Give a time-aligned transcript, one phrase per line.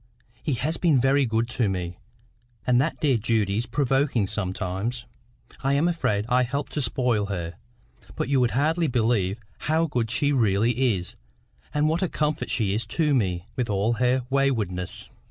[0.41, 1.99] He has been very good to me;
[2.65, 5.05] and that dear Judy is provoking sometimes.
[5.61, 7.53] I am afraid I help to spoil her;
[8.15, 11.15] but you would hardly believe how good she really is,
[11.71, 15.07] and what a comfort she is to me—with all her waywardness."